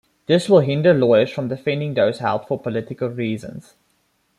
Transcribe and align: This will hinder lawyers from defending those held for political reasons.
This 0.25 0.49
will 0.49 0.61
hinder 0.61 0.95
lawyers 0.95 1.29
from 1.29 1.47
defending 1.49 1.93
those 1.93 2.17
held 2.17 2.47
for 2.47 2.59
political 2.59 3.07
reasons. 3.07 3.75